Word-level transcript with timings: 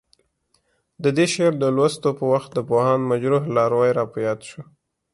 د 1.03 1.05
دې 1.17 1.25
شعر 1.33 1.53
د 1.59 1.65
لوستو 1.75 2.09
په 2.19 2.25
وخت 2.33 2.49
د 2.53 2.59
پوهاند 2.69 3.03
مجروح 3.11 3.43
لاروی 3.55 3.91
راپه 3.97 4.19
یاد 4.27 4.39
شو. 4.49 4.61